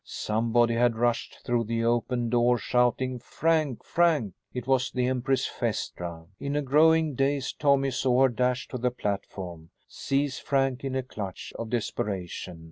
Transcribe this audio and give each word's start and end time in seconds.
Somebody 0.03 0.73
had 0.73 0.95
rushed 0.95 1.45
through 1.45 1.65
the 1.65 1.83
open 1.85 2.29
door 2.29 2.57
shouting, 2.57 3.19
"Frank! 3.19 3.83
Frank!" 3.83 4.33
It 4.51 4.65
was 4.65 4.89
the 4.89 5.05
empress 5.05 5.45
Phaestra. 5.45 6.25
In 6.39 6.55
a 6.55 6.63
growing 6.63 7.13
daze 7.13 7.53
Tommy 7.53 7.91
saw 7.91 8.23
her 8.23 8.29
dash 8.29 8.67
to 8.69 8.79
the 8.79 8.89
platform, 8.89 9.69
seize 9.87 10.39
Frank 10.39 10.83
in 10.83 10.95
a 10.95 11.03
clutch 11.03 11.53
of 11.55 11.69
desperation. 11.69 12.59